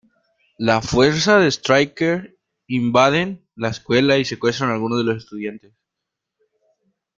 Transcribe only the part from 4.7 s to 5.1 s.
a algunos de